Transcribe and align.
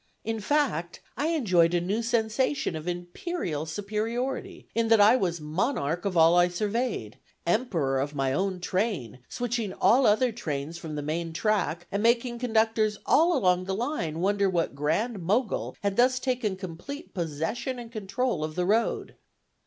In 0.23 0.39
fact, 0.39 0.99
I 1.15 1.27
enjoyed 1.27 1.75
a 1.75 1.79
new 1.79 2.01
sensation 2.01 2.75
of 2.75 2.87
imperial 2.87 3.67
superiority, 3.67 4.67
in 4.73 4.87
that 4.87 4.99
I 4.99 5.15
was 5.15 5.39
"monarch 5.39 6.05
of 6.05 6.17
all 6.17 6.35
I 6.35 6.47
surveyed," 6.47 7.19
emperor 7.45 7.99
of 7.99 8.15
my 8.15 8.33
own 8.33 8.61
train, 8.61 9.19
switching 9.29 9.73
all 9.73 10.07
other 10.07 10.31
trains 10.31 10.79
from 10.79 10.95
the 10.95 11.03
main 11.03 11.33
track, 11.33 11.85
and 11.91 12.01
making 12.01 12.39
conductors 12.39 12.97
all 13.05 13.37
along 13.37 13.65
the 13.65 13.75
line 13.75 14.21
wonder 14.21 14.49
what 14.49 14.73
grand 14.73 15.19
mogul 15.21 15.77
had 15.83 15.97
thus 15.97 16.17
taken 16.17 16.55
complete 16.55 17.13
possession 17.13 17.77
and 17.77 17.91
control 17.91 18.43
of 18.43 18.55
the 18.55 18.65
road. 18.65 19.13